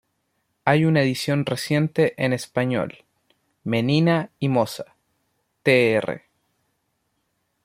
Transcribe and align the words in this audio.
Hay 0.65 0.85
una 0.85 1.03
edición 1.03 1.45
reciente 1.45 2.15
en 2.17 2.33
español: 2.33 3.05
"Menina 3.63 4.31
y 4.39 4.49
moza", 4.49 4.95
tr. 5.61 6.23